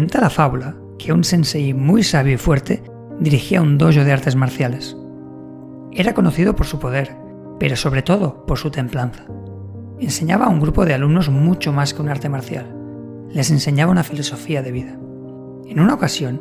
Cuenta 0.00 0.22
la 0.22 0.30
fábula 0.30 0.76
que 0.98 1.12
un 1.12 1.24
sensei 1.24 1.74
muy 1.74 2.02
sabio 2.02 2.32
y 2.32 2.38
fuerte 2.38 2.82
dirigía 3.20 3.60
un 3.60 3.76
dojo 3.76 4.02
de 4.02 4.10
artes 4.10 4.34
marciales. 4.34 4.96
Era 5.92 6.14
conocido 6.14 6.56
por 6.56 6.64
su 6.64 6.78
poder, 6.78 7.14
pero 7.58 7.76
sobre 7.76 8.00
todo 8.00 8.46
por 8.46 8.56
su 8.56 8.70
templanza. 8.70 9.26
Enseñaba 9.98 10.46
a 10.46 10.48
un 10.48 10.58
grupo 10.58 10.86
de 10.86 10.94
alumnos 10.94 11.28
mucho 11.28 11.70
más 11.74 11.92
que 11.92 12.00
un 12.00 12.08
arte 12.08 12.30
marcial. 12.30 12.74
Les 13.28 13.50
enseñaba 13.50 13.92
una 13.92 14.02
filosofía 14.02 14.62
de 14.62 14.72
vida. 14.72 14.98
En 15.66 15.78
una 15.78 15.92
ocasión, 15.92 16.40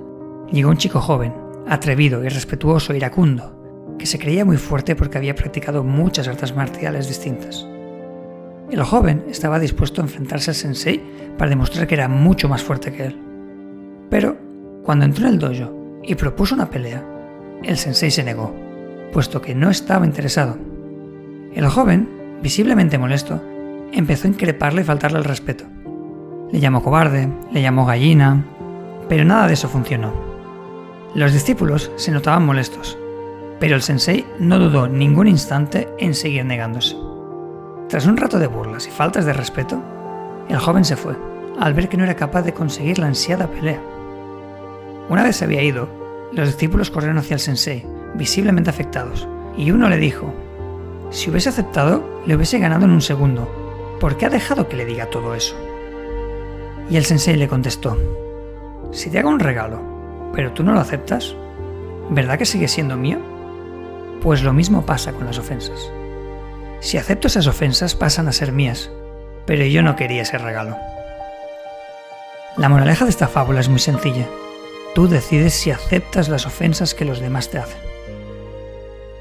llegó 0.54 0.70
un 0.70 0.78
chico 0.78 1.02
joven, 1.02 1.34
atrevido, 1.68 2.24
irrespetuoso, 2.24 2.94
iracundo, 2.94 3.98
que 4.00 4.06
se 4.06 4.20
creía 4.20 4.46
muy 4.46 4.56
fuerte 4.56 4.96
porque 4.96 5.18
había 5.18 5.36
practicado 5.36 5.84
muchas 5.84 6.30
artes 6.30 6.56
marciales 6.56 7.10
distintas. 7.10 7.68
El 8.72 8.84
joven 8.84 9.26
estaba 9.30 9.60
dispuesto 9.60 10.00
a 10.00 10.06
enfrentarse 10.06 10.52
al 10.52 10.56
sensei 10.56 11.04
para 11.38 11.50
demostrar 11.50 11.88
que 11.88 11.96
era 11.96 12.08
mucho 12.08 12.48
más 12.48 12.64
fuerte 12.64 12.94
que 12.94 13.08
él. 13.08 13.29
Pero, 14.10 14.38
cuando 14.84 15.06
entró 15.06 15.28
en 15.28 15.34
el 15.34 15.40
dojo 15.40 16.00
y 16.04 16.16
propuso 16.16 16.56
una 16.56 16.70
pelea, 16.70 17.04
el 17.64 17.78
sensei 17.78 18.12
se 18.12 18.24
negó, 18.24 18.54
puesto 19.12 19.42
que 19.42 19.56
no 19.56 19.70
estaba 19.70 20.06
interesado. 20.06 20.58
El 21.54 21.68
joven, 21.68 22.10
visiblemente 22.42 22.98
molesto, 22.98 23.42
empezó 23.92 24.28
a 24.28 24.32
increparle 24.32 24.82
y 24.82 24.86
faltarle 24.86 25.20
el 25.20 25.26
respeto. 25.26 25.66
Le 26.52 26.60
llamó 26.60 26.82
cobarde, 26.82 27.30
le 27.52 27.62
llamó 27.62 27.86
gallina, 27.86 28.46
pero 29.08 29.26
nada 29.26 29.48
de 29.48 29.54
eso 29.54 29.68
funcionó. 29.68 30.14
Los 31.16 31.34
discípulos 31.34 31.92
se 31.96 32.12
notaban 32.12 32.46
molestos, 32.46 32.98
pero 33.60 33.76
el 33.76 33.82
sensei 33.82 34.26
no 34.40 34.60
dudó 34.60 34.88
ningún 34.88 35.28
instante 35.28 35.88
en 35.98 36.14
seguir 36.14 36.46
negándose. 36.46 36.96
Tras 37.90 38.06
un 38.06 38.18
rato 38.18 38.40
de 38.40 38.48
burlas 38.48 38.88
y 38.88 38.92
faltas 38.92 39.26
de 39.26 39.34
respeto, 39.34 39.82
el 40.48 40.58
joven 40.58 40.86
se 40.86 40.96
fue, 40.96 41.16
al 41.60 41.74
ver 41.74 41.90
que 41.90 41.98
no 41.98 42.04
era 42.04 42.16
capaz 42.16 42.44
de 42.44 42.54
conseguir 42.54 43.00
la 43.00 43.08
ansiada 43.08 43.48
pelea. 43.48 43.82
Una 45.10 45.24
vez 45.24 45.38
se 45.38 45.46
había 45.46 45.64
ido, 45.64 45.90
los 46.32 46.48
discípulos 46.48 46.92
corrieron 46.92 47.18
hacia 47.18 47.34
el 47.34 47.40
sensei, 47.40 47.86
visiblemente 48.14 48.70
afectados, 48.70 49.28
y 49.58 49.72
uno 49.72 49.90
le 49.90 49.98
dijo, 49.98 50.34
si 51.10 51.32
hubiese 51.32 51.50
aceptado, 51.50 52.22
le 52.28 52.36
hubiese 52.36 52.60
ganado 52.60 52.86
en 52.86 52.92
un 52.92 53.02
segundo. 53.02 53.52
¿Por 54.00 54.18
qué 54.18 54.28
ha 54.28 54.30
dejado 54.30 54.70
que 54.70 54.78
le 54.78 54.86
diga 54.86 55.08
todo 55.08 55.34
eso? 55.34 55.56
Y 56.90 56.98
el 56.98 57.06
sensei 57.06 57.36
le 57.36 57.48
contestó, 57.48 57.98
si 58.92 59.10
te 59.10 59.20
hago 59.20 59.30
un 59.30 59.40
regalo, 59.40 59.82
pero 60.34 60.52
tú 60.54 60.64
no 60.64 60.74
lo 60.74 60.80
aceptas, 60.80 61.36
¿verdad 62.10 62.38
que 62.38 62.46
sigue 62.46 62.68
siendo 62.68 62.96
mío? 62.96 63.18
Pues 64.22 64.44
lo 64.44 64.54
mismo 64.54 64.86
pasa 64.86 65.14
con 65.14 65.26
las 65.26 65.40
ofensas. 65.40 65.92
Si 66.82 66.98
acepto 66.98 67.28
esas 67.28 67.48
ofensas 67.48 67.96
pasan 67.96 68.28
a 68.28 68.32
ser 68.32 68.52
mías, 68.52 68.92
pero 69.46 69.66
yo 69.66 69.82
no 69.82 69.96
quería 69.96 70.22
ese 70.22 70.38
regalo. 70.38 70.78
La 72.58 72.70
moraleja 72.70 73.06
de 73.06 73.12
esta 73.12 73.28
fábula 73.28 73.60
es 73.60 73.70
muy 73.70 73.80
sencilla. 73.80 74.28
Tú 74.96 75.08
decides 75.08 75.54
si 75.54 75.72
aceptas 75.72 76.30
las 76.30 76.46
ofensas 76.46 76.94
que 76.94 77.06
los 77.06 77.20
demás 77.20 77.50
te 77.50 77.60
hacen. 77.60 77.80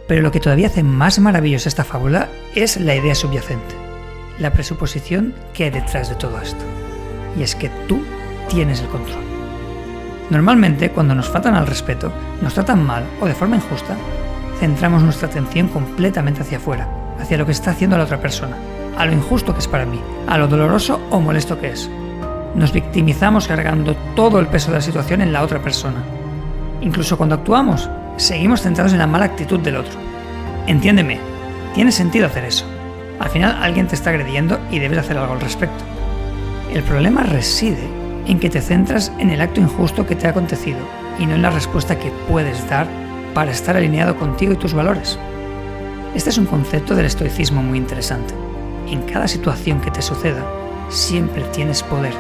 Pero 0.07 0.23
lo 0.23 0.31
que 0.31 0.41
todavía 0.41 0.69
hace 0.69 0.83
más 0.83 1.19
maravillosa 1.19 1.69
esta 1.69 1.85
fábula 1.85 2.29
es 2.55 2.79
la 2.79 2.95
idea 2.95 3.15
subyacente, 3.15 3.75
la 4.39 4.53
presuposición 4.53 5.35
que 5.53 5.65
hay 5.65 5.71
detrás 5.71 6.09
de 6.09 6.15
todo 6.15 6.41
esto. 6.41 6.65
Y 7.39 7.43
es 7.43 7.55
que 7.55 7.69
tú 7.87 8.03
tienes 8.49 8.81
el 8.81 8.89
control. 8.89 9.23
Normalmente, 10.31 10.91
cuando 10.91 11.15
nos 11.15 11.29
faltan 11.29 11.55
al 11.55 11.67
respeto, 11.67 12.11
nos 12.41 12.55
tratan 12.55 12.85
mal 12.85 13.05
o 13.21 13.27
de 13.27 13.35
forma 13.35 13.57
injusta, 13.57 13.97
centramos 14.59 15.03
nuestra 15.03 15.29
atención 15.29 15.69
completamente 15.69 16.41
hacia 16.41 16.59
afuera, 16.59 16.89
hacia 17.21 17.37
lo 17.37 17.45
que 17.45 17.53
está 17.53 17.73
haciendo 17.73 17.99
la 17.99 18.05
otra 18.05 18.21
persona, 18.21 18.57
a 18.97 19.05
lo 19.05 19.13
injusto 19.13 19.53
que 19.53 19.61
es 19.61 19.69
para 19.69 19.87
mí, 19.87 20.01
a 20.27 20.39
lo 20.39 20.49
doloroso 20.49 21.01
o 21.11 21.21
molesto 21.21 21.61
que 21.61 21.71
es, 21.71 21.91
nos 22.59 22.73
victimizamos 22.73 23.47
cargando 23.47 23.95
todo 24.17 24.41
el 24.41 24.49
peso 24.49 24.71
de 24.71 24.79
la 24.79 24.83
situación 24.83 25.21
en 25.23 25.33
la 25.33 25.43
otra 25.43 25.63
persona. 25.63 26.03
Incluso 26.81 27.17
cuando 27.17 27.37
actuamos, 27.37 27.89
seguimos 28.17 28.63
centrados 28.63 28.93
en 28.93 28.99
la 28.99 29.07
mala 29.07 29.27
actitud 29.27 29.61
del 29.61 29.77
otro. 29.77 29.99
Entiéndeme, 30.67 31.21
tiene 31.75 31.93
sentido 31.93 32.27
hacer 32.27 32.45
eso. 32.45 32.65
Al 33.21 33.31
final 33.31 33.59
alguien 33.63 33.87
te 33.87 33.95
está 33.95 34.11
agrediendo 34.11 34.59
y 34.71 34.81
debes 34.81 34.99
hacer 34.99 35.17
algo 35.17 35.35
al 35.35 35.41
respecto. 35.41 35.85
El 36.73 36.83
problema 36.83 37.23
reside 37.23 37.89
en 38.27 38.39
que 38.39 38.51
te 38.51 38.61
centras 38.61 39.13
en 39.19 39.31
el 39.31 39.41
acto 39.41 39.61
injusto 39.61 40.07
que 40.07 40.17
te 40.17 40.27
ha 40.27 40.31
acontecido 40.31 40.81
y 41.19 41.27
no 41.27 41.35
en 41.35 41.43
la 41.43 41.51
respuesta 41.51 41.99
que 41.99 42.13
puedes 42.29 42.69
dar 42.69 42.87
para 43.35 43.53
estar 43.53 43.77
alineado 43.77 44.17
contigo 44.17 44.53
y 44.53 44.57
tus 44.57 44.75
valores. 44.75 45.19
Este 46.15 46.31
es 46.31 46.39
un 46.39 46.47
concepto 46.47 46.95
del 46.95 47.07
estoicismo 47.07 47.63
muy 47.63 47.79
interesante. 47.79 48.35
En 48.89 49.03
cada 49.03 49.29
situación 49.29 49.81
que 49.81 49.91
te 49.91 50.03
suceda, 50.03 50.45
siempre 50.89 51.43
tienes 51.53 51.83
poder 51.83 52.15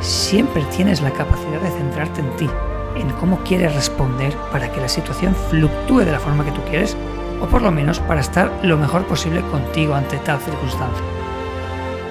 siempre 0.00 0.62
tienes 0.76 1.00
la 1.00 1.10
capacidad 1.10 1.60
de 1.60 1.70
centrarte 1.70 2.20
en 2.20 2.36
ti, 2.36 2.50
en 2.96 3.10
cómo 3.20 3.38
quieres 3.44 3.74
responder 3.74 4.34
para 4.52 4.70
que 4.70 4.80
la 4.80 4.88
situación 4.88 5.34
fluctúe 5.50 6.00
de 6.00 6.12
la 6.12 6.20
forma 6.20 6.44
que 6.44 6.52
tú 6.52 6.60
quieres, 6.68 6.96
o 7.40 7.46
por 7.46 7.62
lo 7.62 7.70
menos 7.70 8.00
para 8.00 8.20
estar 8.20 8.50
lo 8.62 8.76
mejor 8.76 9.06
posible 9.06 9.42
contigo 9.42 9.94
ante 9.94 10.18
tal 10.18 10.40
circunstancia. 10.40 11.04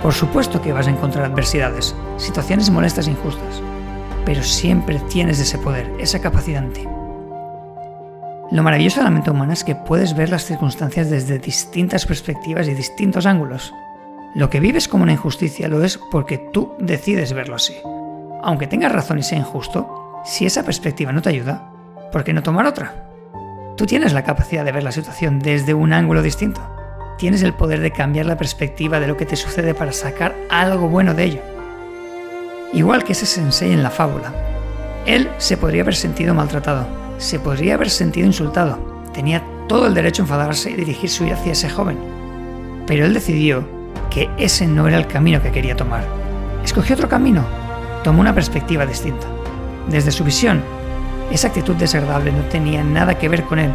Por 0.01 0.13
supuesto 0.13 0.61
que 0.61 0.73
vas 0.73 0.87
a 0.87 0.91
encontrar 0.91 1.25
adversidades, 1.25 1.95
situaciones 2.17 2.69
molestas 2.69 3.07
e 3.07 3.11
injustas, 3.11 3.61
pero 4.25 4.43
siempre 4.43 4.99
tienes 5.09 5.39
ese 5.39 5.57
poder, 5.57 5.91
esa 5.99 6.19
capacidad 6.19 6.63
en 6.63 6.73
ti. 6.73 6.83
Lo 8.51 8.61
maravilloso 8.61 8.99
de 8.99 9.05
la 9.05 9.09
mente 9.09 9.31
humana 9.31 9.53
es 9.53 9.63
que 9.63 9.75
puedes 9.75 10.15
ver 10.15 10.29
las 10.29 10.45
circunstancias 10.45 11.09
desde 11.09 11.39
distintas 11.39 12.05
perspectivas 12.05 12.67
y 12.67 12.75
distintos 12.75 13.25
ángulos. 13.25 13.73
Lo 14.35 14.49
que 14.49 14.59
vives 14.59 14.89
como 14.89 15.03
una 15.03 15.13
injusticia 15.13 15.69
lo 15.69 15.81
es 15.81 15.97
porque 16.11 16.37
tú 16.37 16.73
decides 16.77 17.31
verlo 17.31 17.55
así. 17.55 17.73
Aunque 18.43 18.67
tengas 18.67 18.91
razón 18.91 19.17
y 19.17 19.23
sea 19.23 19.37
injusto, 19.37 20.21
si 20.25 20.45
esa 20.45 20.63
perspectiva 20.63 21.13
no 21.13 21.21
te 21.21 21.29
ayuda, 21.29 21.71
¿por 22.11 22.25
qué 22.25 22.33
no 22.33 22.43
tomar 22.43 22.65
otra? 22.65 23.07
Tú 23.77 23.85
tienes 23.85 24.11
la 24.11 24.25
capacidad 24.25 24.65
de 24.65 24.73
ver 24.73 24.83
la 24.83 24.91
situación 24.91 25.39
desde 25.39 25.73
un 25.73 25.93
ángulo 25.93 26.21
distinto. 26.21 26.59
Tienes 27.17 27.43
el 27.43 27.53
poder 27.53 27.79
de 27.79 27.91
cambiar 27.91 28.25
la 28.25 28.35
perspectiva 28.35 28.99
de 28.99 29.07
lo 29.07 29.15
que 29.15 29.25
te 29.25 29.37
sucede 29.37 29.73
para 29.73 29.93
sacar 29.93 30.35
algo 30.49 30.89
bueno 30.89 31.13
de 31.13 31.23
ello. 31.23 31.41
Igual 32.73 33.05
que 33.05 33.13
ese 33.13 33.25
sensei 33.25 33.71
en 33.71 33.83
la 33.83 33.89
fábula. 33.89 34.33
Él 35.05 35.29
se 35.37 35.55
podría 35.55 35.83
haber 35.83 35.95
sentido 35.95 36.33
maltratado, 36.33 36.85
se 37.19 37.39
podría 37.39 37.75
haber 37.75 37.89
sentido 37.89 38.27
insultado, 38.27 38.79
tenía 39.13 39.41
todo 39.69 39.87
el 39.87 39.93
derecho 39.93 40.23
a 40.23 40.25
enfadarse 40.25 40.71
y 40.71 40.75
dirigir 40.75 41.09
su 41.09 41.23
ira 41.23 41.37
hacia 41.37 41.53
ese 41.53 41.69
joven. 41.69 41.97
Pero 42.85 43.05
él 43.05 43.13
decidió 43.13 43.74
que 44.15 44.29
ese 44.37 44.65
no 44.65 44.87
era 44.87 44.97
el 44.97 45.07
camino 45.07 45.41
que 45.41 45.51
quería 45.51 45.75
tomar. 45.75 46.05
Escogió 46.63 46.95
otro 46.95 47.09
camino, 47.09 47.43
tomó 48.01 48.21
una 48.21 48.33
perspectiva 48.33 48.85
distinta. 48.85 49.27
Desde 49.89 50.09
su 50.09 50.23
visión, 50.23 50.63
esa 51.31 51.49
actitud 51.49 51.75
desagradable 51.75 52.31
no 52.31 52.43
tenía 52.43 52.81
nada 52.81 53.17
que 53.17 53.27
ver 53.27 53.43
con 53.43 53.59
él 53.59 53.71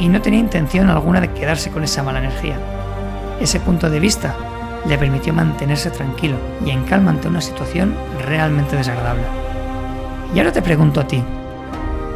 y 0.00 0.08
no 0.08 0.20
tenía 0.20 0.40
intención 0.40 0.90
alguna 0.90 1.20
de 1.20 1.30
quedarse 1.30 1.70
con 1.70 1.84
esa 1.84 2.02
mala 2.02 2.18
energía. 2.18 2.56
Ese 3.40 3.60
punto 3.60 3.88
de 3.88 4.00
vista 4.00 4.34
le 4.84 4.98
permitió 4.98 5.32
mantenerse 5.32 5.90
tranquilo 5.90 6.38
y 6.66 6.70
en 6.70 6.82
calma 6.82 7.12
ante 7.12 7.28
una 7.28 7.40
situación 7.40 7.94
realmente 8.26 8.74
desagradable. 8.74 9.22
Y 10.34 10.38
ahora 10.40 10.50
te 10.50 10.60
pregunto 10.60 11.02
a 11.02 11.06
ti, 11.06 11.22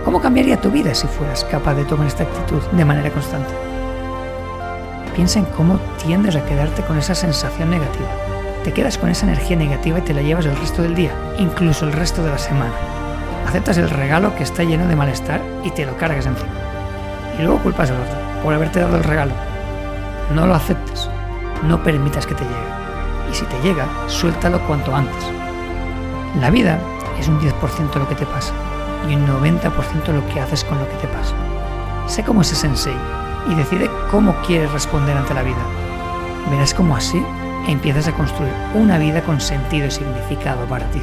¿cómo 0.04 0.20
cambiaría 0.20 0.60
tu 0.60 0.72
vida 0.72 0.96
si 0.96 1.06
fueras 1.06 1.44
capaz 1.44 1.74
de 1.74 1.84
tomar 1.84 2.08
esta 2.08 2.24
actitud 2.24 2.60
de 2.72 2.84
manera 2.84 3.10
constante? 3.10 3.67
Piensa 5.18 5.40
en 5.40 5.46
cómo 5.46 5.80
tiendes 6.00 6.36
a 6.36 6.46
quedarte 6.46 6.84
con 6.84 6.96
esa 6.96 7.12
sensación 7.12 7.70
negativa. 7.70 8.06
Te 8.62 8.72
quedas 8.72 8.96
con 8.98 9.10
esa 9.10 9.26
energía 9.26 9.56
negativa 9.56 9.98
y 9.98 10.02
te 10.02 10.14
la 10.14 10.22
llevas 10.22 10.46
el 10.46 10.56
resto 10.56 10.80
del 10.80 10.94
día, 10.94 11.10
incluso 11.38 11.86
el 11.86 11.92
resto 11.92 12.22
de 12.22 12.30
la 12.30 12.38
semana. 12.38 12.70
Aceptas 13.44 13.78
el 13.78 13.90
regalo 13.90 14.36
que 14.36 14.44
está 14.44 14.62
lleno 14.62 14.86
de 14.86 14.94
malestar 14.94 15.40
y 15.64 15.72
te 15.72 15.84
lo 15.84 15.96
cargas 15.96 16.26
encima. 16.26 16.52
Y 17.36 17.42
luego 17.42 17.58
culpas 17.58 17.90
al 17.90 18.00
otro 18.00 18.16
por 18.44 18.54
haberte 18.54 18.78
dado 18.78 18.96
el 18.96 19.02
regalo. 19.02 19.32
No 20.36 20.46
lo 20.46 20.54
aceptes. 20.54 21.10
No 21.66 21.82
permitas 21.82 22.24
que 22.24 22.36
te 22.36 22.44
llegue. 22.44 23.32
Y 23.32 23.34
si 23.34 23.44
te 23.46 23.60
llega, 23.60 23.88
suéltalo 24.06 24.60
cuanto 24.68 24.94
antes. 24.94 25.24
La 26.40 26.50
vida 26.50 26.78
es 27.18 27.26
un 27.26 27.40
10% 27.40 27.92
lo 27.96 28.08
que 28.08 28.14
te 28.14 28.24
pasa 28.24 28.54
y 29.10 29.16
un 29.16 29.26
90% 29.26 30.12
lo 30.12 30.24
que 30.32 30.40
haces 30.40 30.62
con 30.62 30.78
lo 30.78 30.88
que 30.88 30.94
te 30.94 31.08
pasa. 31.08 31.34
Sé 32.06 32.22
como 32.22 32.42
ese 32.42 32.54
sensei 32.54 32.94
y 33.48 33.54
decide 33.54 33.90
cómo 34.10 34.34
quieres 34.46 34.70
responder 34.72 35.16
ante 35.16 35.34
la 35.34 35.42
vida. 35.42 35.64
Verás 36.50 36.74
cómo 36.74 36.96
así 36.96 37.22
empiezas 37.66 38.08
a 38.08 38.12
construir 38.12 38.52
una 38.74 38.98
vida 38.98 39.22
con 39.22 39.40
sentido 39.40 39.86
y 39.86 39.90
significado 39.90 40.66
para 40.66 40.90
ti. 40.90 41.00